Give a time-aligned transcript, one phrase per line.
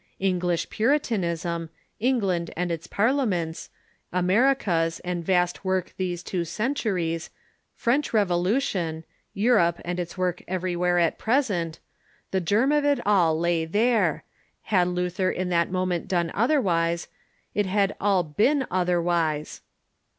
[0.17, 1.69] English Puri tanism,
[1.99, 3.69] England and its parliaments,
[4.11, 7.29] Americas and vast work these two centuries;
[7.75, 9.03] French Revolution,
[9.35, 11.77] Europe and its work everywhere at present:
[12.31, 14.23] the germ of it all la}^ there;
[14.73, 17.07] had Luther in that moment done otherwise,
[17.53, 19.61] it had all been other wise